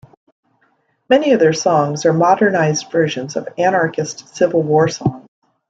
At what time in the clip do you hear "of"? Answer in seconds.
1.33-1.39, 3.35-3.47